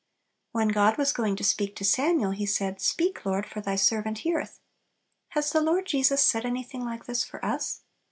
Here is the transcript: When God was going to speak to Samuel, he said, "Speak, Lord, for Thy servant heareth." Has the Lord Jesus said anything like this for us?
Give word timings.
When 0.51 0.69
God 0.69 0.97
was 0.97 1.11
going 1.13 1.35
to 1.35 1.43
speak 1.43 1.75
to 1.75 1.83
Samuel, 1.85 2.31
he 2.31 2.47
said, 2.47 2.81
"Speak, 2.81 3.23
Lord, 3.23 3.45
for 3.45 3.61
Thy 3.61 3.75
servant 3.75 4.17
heareth." 4.25 4.59
Has 5.29 5.51
the 5.51 5.61
Lord 5.61 5.85
Jesus 5.85 6.23
said 6.23 6.43
anything 6.43 6.83
like 6.83 7.05
this 7.05 7.23
for 7.23 7.45
us? 7.45 7.81